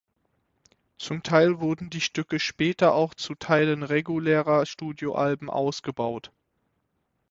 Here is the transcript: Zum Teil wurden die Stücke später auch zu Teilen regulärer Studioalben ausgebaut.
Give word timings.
Zum 0.97 1.21
Teil 1.21 1.59
wurden 1.59 1.91
die 1.91 2.01
Stücke 2.01 2.39
später 2.39 2.95
auch 2.95 3.13
zu 3.13 3.35
Teilen 3.35 3.83
regulärer 3.83 4.65
Studioalben 4.65 5.47
ausgebaut. 5.47 6.31